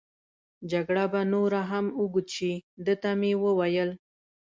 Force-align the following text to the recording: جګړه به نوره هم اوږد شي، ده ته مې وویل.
جګړه 0.71 1.03
به 1.11 1.21
نوره 1.33 1.61
هم 1.71 1.85
اوږد 1.99 2.27
شي، 2.35 2.53
ده 2.85 2.93
ته 3.01 3.09
مې 3.19 3.31
وویل. 3.43 3.89